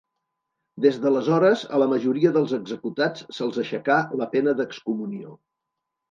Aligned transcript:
Des 0.83 0.95
d'aleshores 1.01 1.65
a 1.77 1.81
la 1.83 1.87
majoria 1.91 2.31
dels 2.37 2.55
executats 2.57 3.27
se'ls 3.39 3.59
aixecà 3.65 3.99
la 4.23 4.29
pena 4.31 4.55
d'excomunió. 4.63 5.35